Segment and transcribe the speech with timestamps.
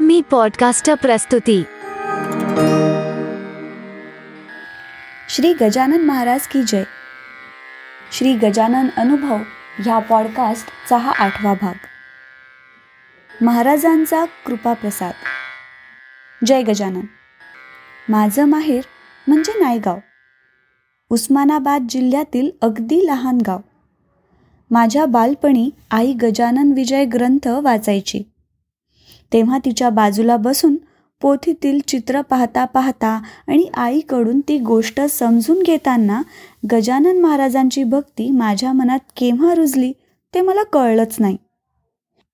[0.00, 1.62] मी podcast प्रस्तुती.
[5.28, 6.84] श्री गजानन महाराज की जय.
[8.12, 9.36] श्री गजानन अनुभव
[9.78, 11.74] ह्या पॉडकास्टचा हा आठवा भाग.
[13.44, 15.12] महाराजांचा कृपाप्रसाद
[16.46, 17.06] जय गजानन.
[18.08, 18.84] माझं माहेर
[19.28, 19.98] म्हणजे नायगाव.
[21.10, 23.58] उस्मानाबाद जिल्ह्यातील अगदी लहान गाव.
[24.70, 28.30] माझ्या बालपणी आई गजानन विजय ग्रंथ वाचायची.
[29.32, 30.76] तेव्हा तिच्या बाजूला बसून
[31.22, 36.22] पोथीतील चित्र पाहता पाहता आणि आईकडून ती गोष्ट समजून घेताना
[36.72, 39.92] गजानन महाराजांची भक्ती माझ्या मनात केव्हा रुजली
[40.34, 41.36] ते मला कळलंच नाही.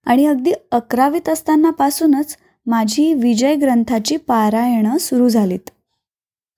[0.06, 2.36] आणि अगदी अकरावीत असतानापासूनच
[2.66, 5.70] माझी विजय ग्रंथाची पारायणं सुरू झालीत.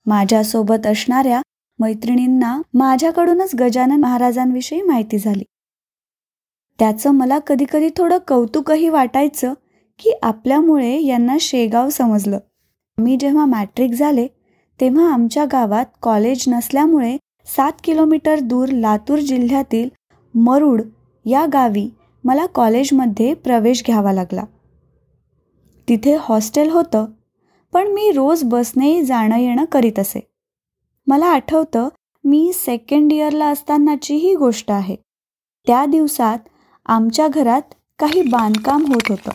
[0.07, 1.41] माझ्यासोबत असणाऱ्या
[1.79, 5.45] मैत्रिणींना माझ्याकडूनच गजानन महाराजांविषयी माहिती झाली.
[6.79, 9.53] त्याचं मला कधीकधी थोडं कौतुकही वाटायचं
[9.99, 12.39] की आपल्यामुळे यांना शेगाव समजलं.
[12.99, 14.27] मी जेव्हा मॅट्रिक झाले
[14.81, 17.17] तेव्हा आमच्या गावात कॉलेज नसल्यामुळे
[17.47, 19.89] सात किलोमीटर दूर लातूर जिल्ह्यातील
[20.35, 20.83] मरुड
[21.25, 21.89] या गावी
[22.25, 24.45] मला कॉलेजमध्ये प्रवेश घ्यावा लागला.
[25.89, 27.07] तिथे हॉस्टेल होतं
[27.73, 30.21] पण मी रोज बसने जाणं येणं करीत असे.
[31.07, 31.89] मला आठवतं
[32.25, 34.97] मी सेकंड इयरला असतानाची ही गोष्ट आहे.
[35.67, 36.39] त्या दिवसात
[36.87, 39.31] आमच्या घरात काही बांधकाम होत होतं.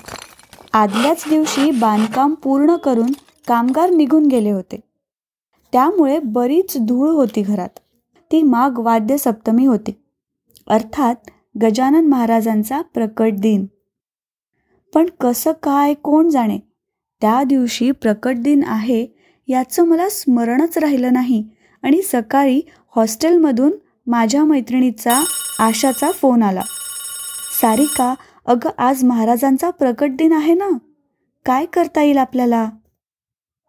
[0.74, 3.12] आदल्याच दिवशी बांधकाम पूर्ण करून
[3.48, 4.80] कामगार निघून गेले होते.
[5.72, 7.80] त्यामुळे बरीच धूळ होती घरात.
[8.32, 9.92] ती माघ वाद्य सप्तमी होती.
[10.68, 11.16] अर्थात
[11.62, 13.66] गजानन महाराजांचा प्रकट दिन.
[14.94, 16.60] पण कसं काय कोण जाणे?
[17.22, 19.08] त्या दिवशी प्रकट दिन आहे
[19.48, 21.44] याचं मला स्मरणच राहिलं नाही
[21.84, 22.62] आणि सकाळी
[22.96, 23.72] हॉस्टेलमधून
[24.08, 25.24] माझ्या मैत्रिणीचा
[25.60, 26.62] आशाचा फोन आला.
[27.62, 28.16] सारिका
[28.52, 30.70] अगं आज महाराजांचा प्रकट दिन आहे ना?
[31.46, 32.70] काय करता येईल आपल्याला?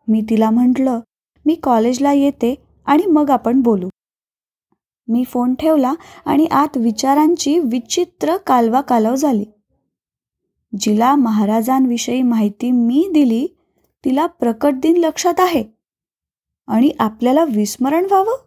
[0.08, 1.00] मी तिला म्हटलं
[1.46, 2.54] मी कॉलेजला येते
[2.86, 3.88] आणि मग आपण बोलू.
[5.08, 9.44] मी फोन ठेवला आणि आत विचारांची विचित्र कालवा कालव झाली.
[10.78, 13.46] जिला महाराजांविषयी माहिती मी दिली
[14.04, 15.64] तिला प्रकट दिन लक्षात आहे.
[16.66, 18.44] आणि आपल्याला विस्मरण व्हावं?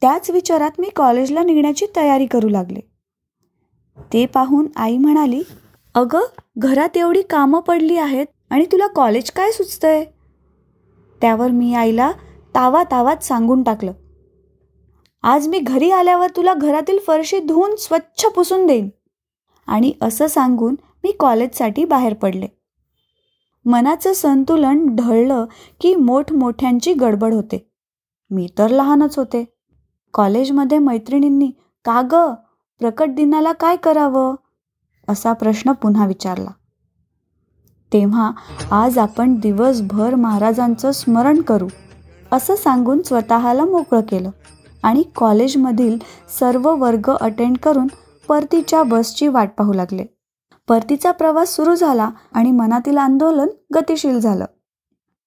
[0.00, 2.95] त्याच विचारात मी कॉलेजला निघण्याची तयारी करू लागले.
[3.98, 5.42] ते पाहून आई म्हणाली
[5.94, 6.24] अगं
[6.58, 10.04] घरात एवढी कामं पडली आहेत आणि तुला कॉलेज काय सुचतंय?
[11.20, 12.10] त्यावर मी आईला
[12.54, 13.92] तावा तावात सांगून टाकलं
[15.22, 18.88] आज मी घरी आल्यावर तुला घरातील फरशी धुवून स्वच्छ पुसून देईन.
[19.66, 20.74] आणि असं सांगून
[21.04, 22.46] मी कॉलेजसाठी बाहेर पडले.
[23.64, 25.44] मनाचं संतुलन ढळलं
[25.80, 27.70] की मोठमोठ्यांची गडबड होते.
[28.30, 29.44] मी तर लहानच होते.
[30.14, 31.50] कॉलेजमध्ये मैत्रिणींनी
[31.84, 32.34] का गं
[32.78, 34.34] प्रकट दिनाला काय करावं?
[35.08, 36.50] असा प्रश्न पुन्हा विचारला.
[37.92, 38.30] तेव्हा
[38.70, 41.68] आज आपण दिवसभर महाराजांचं स्मरण करू
[42.32, 44.30] असं सांगून स्वतःला मोकळं केलं
[44.82, 45.98] आणि कॉलेजमधील
[46.38, 47.86] सर्व वर्ग अटेंड करून
[48.28, 50.04] परतीच्या बसची वाट पाहू लागले.
[50.68, 54.44] परतीचा प्रवास सुरू झाला आणि मनातील आंदोलन गतिशील झालं.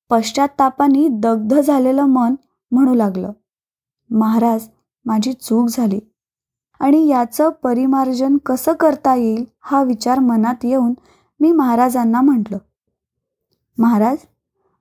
[0.09, 2.35] पश्चातापानी दग्ध झालेलं मन
[2.71, 3.31] म्हणू लागलं
[4.09, 4.67] महाराज
[5.05, 5.99] माझी चूक झाली.
[6.79, 10.93] आणि याचं परिमार्जन कसं करता येईल हा विचार मनात येऊन
[11.39, 12.57] मी महाराजांना म्हटलं
[13.77, 14.17] महाराज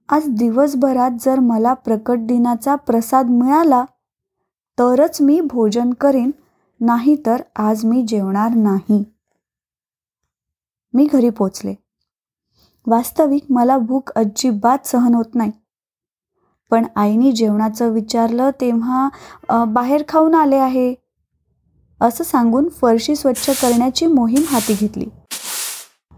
[0.09, 3.85] आज दिवसभरात जर मला प्रकट दिनाचा प्रसाद मिळाला
[4.79, 6.31] तरच मी भोजन करेन
[6.81, 9.05] नाही तर आज मी जेवणार नाही.
[10.95, 11.75] मी घरी पोचले.
[12.87, 15.53] वास्तविक मला भूक अजिबात सहन होत नाही.
[16.71, 20.95] पण आईने जेवणाचं विचारलं तेव्हा बाहेर खाऊन आले आहे.
[22.01, 25.05] असं सांगून फरशी स्वच्छ करण्याची मोहीम हाती घेतली.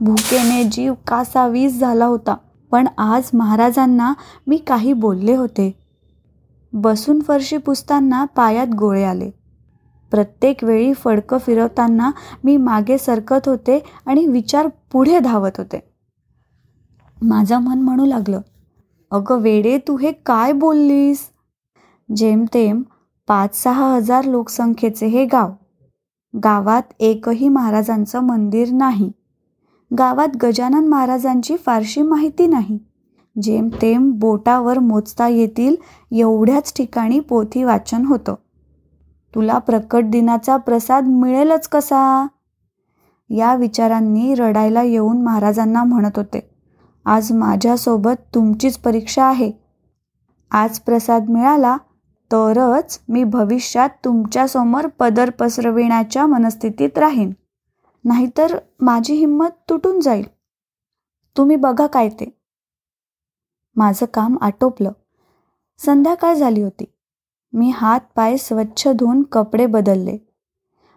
[0.01, 2.37] भुकेने जीव कासा वीज झाला होता
[2.71, 4.13] पण आज महाराजांना
[4.47, 5.73] मी काही बोलले होते.
[6.73, 9.31] बसून फरशी पुसताना पायात गोळे आले.
[10.11, 12.11] प्रत्येक वेळी फडकं फिरवताना
[12.45, 15.81] मी मागे सरकत होते आणि विचार पुढे धावत होते.
[17.23, 18.41] माझं मन म्हणू लागलं
[19.11, 21.29] अगं वेडे तू हे काय बोललीस?
[22.17, 22.83] जेमतेम
[23.29, 25.51] पाच सहा हजार लोकसंख्येचे हे गाव
[26.35, 29.11] गावात एकही महाराजांचं मंदिर नाही.
[29.99, 32.79] गावात गजानन महाराजांची फारशी माहिती नाही.
[33.43, 35.77] जेमतेम बोटावर मोजता येतील
[36.13, 38.35] एवढ्याच ठिकाणी पोथी वाचन होतं.
[39.35, 42.27] तुला प्रकट दिनाचा प्रसाद मिळेलच कसा?
[43.31, 46.51] या विचारांनी रडायला येऊन महाराजांना म्हणत होते
[47.05, 49.53] आज माझ्यासोबत तुमचीच परीक्षा आहे.
[50.51, 51.77] आज प्रसाद मिळाला
[52.33, 57.33] तरच मी भविष्यात तुमच्यासमोर पदर पसरविण्याच्या मनस्थितीत राहीन.
[58.05, 60.25] नाहीतर माझी हिंमत तुटून जाईल.
[61.37, 62.41] तुम्ही बघा काय ते.
[63.77, 64.93] माझं काम आटोपलं.
[65.79, 66.85] संध्याकाळ झाली होती.
[67.53, 70.19] मी हात पाय स्वच्छ धुवून कपडे बदलले.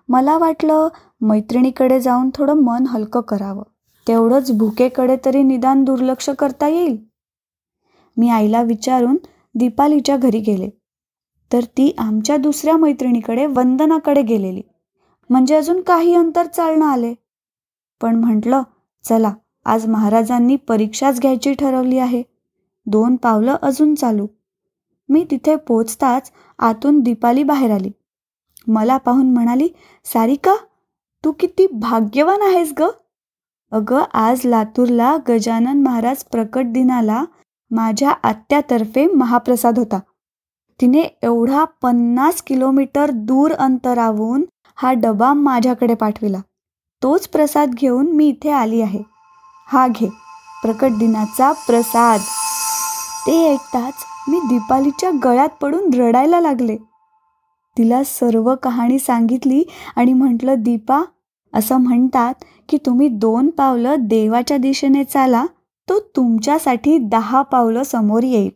[0.09, 0.88] मला वाटलं
[1.21, 3.63] मैत्रिणीकडे जाऊन थोडं मन हलकं करावं.
[4.07, 7.06] तेवढंच भुकेकडे तरी निदान दुर्लक्ष करता येईल.
[8.18, 9.18] मी आईला विचारून
[9.56, 10.82] दीपालीच्या घरी गेले.
[11.53, 14.61] तर ती आमच्या दुसऱ्या मैत्रिणीकडे वंदनाकडे गेलेली.
[15.29, 17.13] म्हणजे अजून काही अंतर चालणं आले.
[18.01, 18.61] पण म्हटलं
[19.03, 19.33] चला
[19.65, 22.23] आज महाराजांनी परीक्षाच घ्यायची ठरवली आहे.
[22.85, 24.27] दोन पावलं अजून चालू.
[25.09, 27.91] मी तिथे पोचताच आतून दीपाली बाहेर आली.
[28.67, 29.67] मला पाहून म्हणाली
[30.05, 30.55] सारिका
[31.23, 32.83] तू किती भाग्यवान आहेस ग.
[33.71, 37.23] अगं आज लातूरला गजानन महाराज प्रकट दिनाला
[37.71, 40.00] माझ्या आत्यातर्फे महाप्रसाद होता.
[40.80, 46.40] तिने एवढा पन्नास किलोमीटर दूर अंतरावून हा डबा माझ्याकडे पाठविला.
[47.02, 49.02] तोच प्रसाद घेऊन मी इथे आली आहे.
[49.68, 50.08] हा घे
[50.64, 52.20] प्रकट दिनाचा प्रसाद.
[53.28, 53.94] ते ऐकताच
[54.30, 56.78] मी दीपालीच्या गळ्यात पडून रडायला लागले.
[57.78, 59.64] तिला सर्व कहाणी सांगितली
[59.96, 61.02] आणि म्हटलं दीपा
[61.54, 62.34] असं म्हणतात
[62.70, 65.46] की तुम्ही दोन पावलं देवाच्या दिशेने चाला
[65.90, 68.52] तो तुमच्यासाठी दहा पावलं समोर येईल.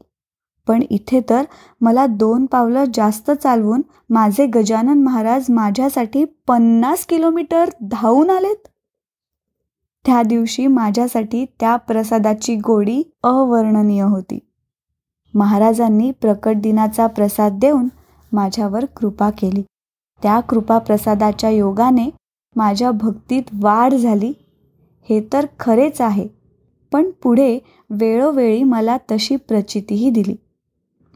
[0.68, 1.44] पण इथे तर
[1.81, 8.68] मला दोन पावलं जास्त चालवून माझे गजानन महाराज माझ्यासाठी पन्नास किलोमीटर धावून आलेत.
[10.06, 14.40] त्या दिवशी माझ्यासाठी त्या प्रसादाची गोडी अवर्णनीय होती.
[15.34, 17.88] महाराजांनी प्रकट दिनाचा प्रसाद देऊन
[18.31, 19.64] माझ्यावर कृपा केली.
[20.22, 22.10] त्या कृपा प्रसादाच्या योगाने
[22.56, 24.34] माझ्या भक्तीत वाढ झाली.
[25.10, 26.28] हे तर खरेच आहे
[26.92, 27.58] पण पुढे
[27.90, 30.36] वेळोवेळी मला तशी प्रचितीही दिली.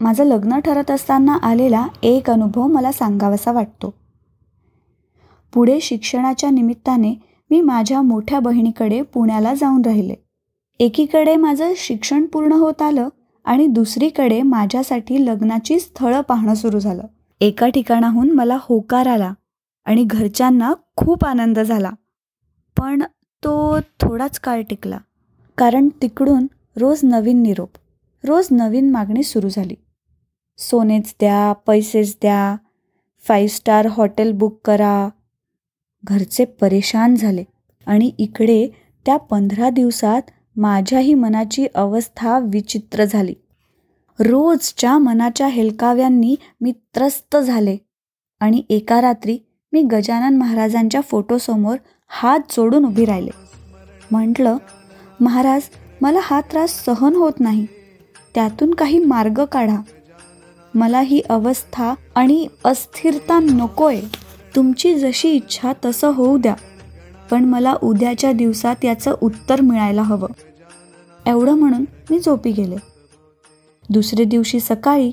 [0.02, 3.94] माझं लग्न ठरत असताना आलेला एक अनुभव मला सांगावासा वाटतो.
[5.54, 7.14] पुढे शिक्षणाच्या निमित्ताने
[7.52, 10.16] मी माझ्या मोठ्या बहिणीकडे पुण्याला जाऊन राहिले.
[10.80, 13.10] एकीकडे माझं शिक्षण पूर्ण होत आलं
[13.46, 17.04] आणि दुसरीकडे माझ्यासाठी लग्नाची स्थळं पाहणं सुरू झालं.
[17.42, 19.34] एका ठिकाणाहून मला होकार आला
[19.86, 21.92] आणि घरच्यांना खूप आनंद झाला.
[22.78, 23.04] पण
[23.44, 24.98] तो थोडाच काळ टिकला.
[25.58, 27.70] कारण तिकडून रोज नवीन निरोप
[28.24, 29.76] रोज नवीन मागणी सुरू झाली.
[30.60, 32.56] सोनेच द्या पैसेच द्या
[33.28, 35.10] फाईव्ह स्टार हॉटेल बुक करा.
[36.04, 37.44] घरचे परेशान झाले
[37.88, 38.68] आणि इकडे
[39.06, 40.22] त्या पंधरा दिवसात
[40.56, 43.34] माझ्याही मनाची अवस्था विचित्र झाली.
[44.20, 47.78] रोजच्या मनाच्या हेलकाव्यांनी मी त्रस्त झाले
[48.40, 49.38] आणि एका रात्री
[49.74, 51.78] मी गजानन महाराजांच्या फोटोसमोर
[52.08, 53.32] हात जोडून उभी राहिले.
[54.12, 54.58] म्हटलं
[55.20, 55.62] महाराज
[56.02, 57.66] मला हा त्रास सहन होत नाही.
[58.36, 59.82] त्यातून काही मार्ग काढा.
[60.76, 64.02] मला ही अवस्था आणि अस्थिरता नकोय.
[64.56, 66.56] तुमची जशी इच्छा तसं होऊ द्या.
[67.32, 70.28] पण मला उद्याच्या दिवसात याचं उत्तर मिळायला हवं.
[71.26, 72.76] एवढं म्हणून मी झोपी गेले.
[73.90, 75.12] दुसरे दिवशी सकाळी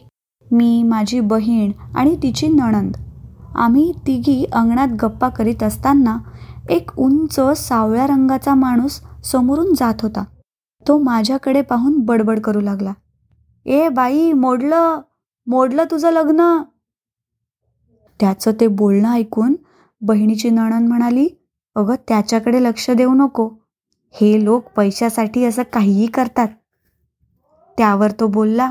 [0.53, 2.97] मी माझी बहीण आणि तिची नणंद
[3.55, 6.19] आम्ही तिघी अंगणात गप्पा करीत असताना
[6.71, 10.25] एक उंच सावळ्या रंगाचा माणूस समोरून जात होता.
[10.89, 12.93] तो माझ्याकडे पाहून बडबड करू लागला.
[13.67, 15.01] ए बाई मोडलं.
[15.49, 16.63] मोडलं तुझं लग्न?
[18.21, 19.57] त्याचं ते बोलणं ऐकून
[20.01, 21.29] बहिणीची नणन म्हणाली
[21.75, 23.51] अगं त्याच्याकडे लक्ष देऊ नको.
[24.13, 26.49] हे लोक पैशासाठी असं काहीही करतात.
[27.79, 28.71] त्यावर तो बोलला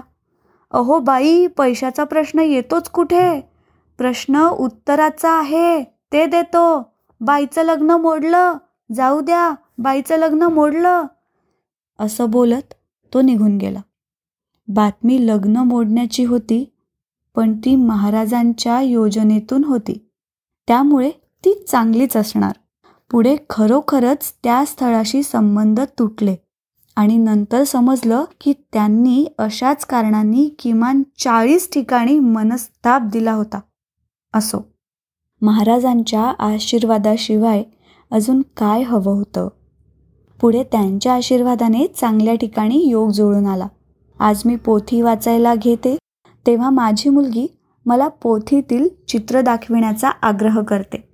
[0.72, 3.42] अहो बाई पैशाचा प्रश्न येतोच कुठे?
[3.98, 6.94] प्रश्न उत्तराचा आहे ते देतो.
[7.22, 8.54] बाईचं लग्न मोडलं
[8.96, 11.04] जाऊ द्या बाईचं लग्न मोडलं.
[12.00, 12.74] असं बोलत
[13.14, 13.80] तो निघून गेला.
[14.68, 16.74] बातमी लग्न मोडण्याची होती
[17.36, 20.12] पण ती महाराजांच्या योजनेतून होती.
[20.68, 21.10] त्यामुळे
[21.46, 22.52] ती चांगलीच असणार.
[23.12, 26.36] पुढे खरोखरच त्या स्थळाशी संबंध तुटले
[26.96, 33.60] आणि नंतर समजलं की त्यांनी अशाच कारणांनी किमान चाळीस ठिकाणी मनस्ताप दिला होता.
[34.34, 34.74] असो
[35.42, 37.64] महाराजांच्या आशीर्वादाशिवाय
[38.12, 39.48] अजून काय हवं होतं?
[40.42, 43.68] पुढे त्यांच्या आशीर्वादाने चांगल्या ठिकाणी योग जुळून आला.
[44.20, 45.98] आज मी पोथी वाचायला घेते
[46.48, 51.10] तेव्हा माझी मुलगी मला पोथीतील चित्र दाखविण्याचा आग्रह करते.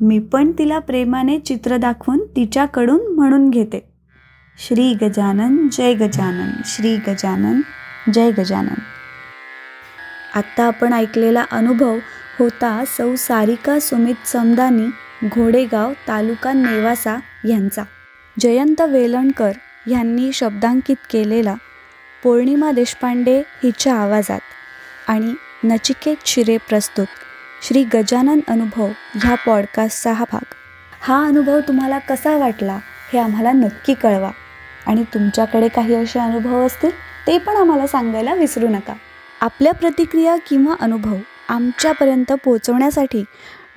[0.00, 3.92] मी पण तिला प्रेमाने चित्र दाखवून तिच्याकडून म्हणून घेते.
[4.58, 7.60] श्री गजानन जय गजानन श्री गजानन
[8.12, 8.80] जय गजानन.
[10.34, 11.94] आत्ता आपण ऐकलेला अनुभव
[12.38, 14.86] होता सौ सारिका सुमित समदानी
[15.28, 17.16] घोडेगाव तालुका नेवासा
[17.48, 17.82] यांचा.
[18.40, 19.52] जयंत वेलणकर
[19.90, 21.54] यांनी शब्दांकित केलेला
[22.24, 24.40] पौर्णिमा देशपांडे हिच्या आवाजात
[25.08, 27.06] आणि नचिकेत शिरे प्रस्तुत
[27.62, 30.54] श्री गजानन अनुभव ह्या पॉडकास्टचा हा भाग.
[31.00, 32.78] हा अनुभव तुम्हाला कसा वाटला
[33.12, 34.30] हे आम्हाला नक्की कळवा
[34.86, 36.90] आणि तुमच्याकडे काही असे अनुभव असतील
[37.26, 38.94] ते पण आम्हाला सांगायला विसरू नका.
[39.40, 41.16] आपल्या प्रतिक्रिया किंवा अनुभव
[41.48, 43.24] आमच्यापर्यंत पोहोचवण्यासाठी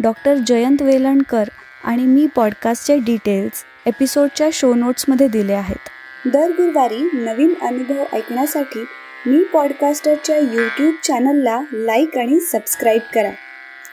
[0.04, 1.44] डॉक्टर जयंत वेलणकर
[1.84, 5.90] आणि मी पॉडकास्टचे डिटेल्स एपिसोडच्या शो नोट्समध्ये दिले आहेत.
[6.28, 8.86] दर गुरुवारी नवीन अनुभव ऐकण्यासाठी
[9.26, 13.32] मी पॉडकास्टरच्या यूट्यूब चॅनलला लाईक आणि सबस्क्राईब करा.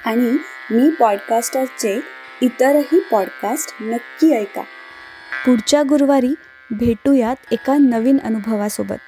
[0.05, 0.37] आणि
[0.71, 2.01] मी पॉडकास्टरचे
[2.41, 4.61] इतरही पॉडकास्ट नक्की ऐका.
[5.47, 6.35] पुढच्या गुरुवारी
[6.71, 9.01] भेटूयात एका नवीन अनुभवासोबत.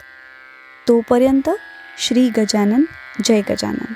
[0.89, 1.51] तोपर्यंत
[1.99, 2.83] श्री गजानन
[3.25, 3.93] जय गजानन.